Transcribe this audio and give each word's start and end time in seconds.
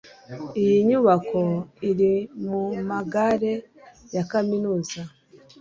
iyi 0.61 0.77
nyubako 0.87 1.41
iri 1.89 2.13
mumagare 2.47 3.53
ya 4.15 4.23
kaminuza 4.31 4.99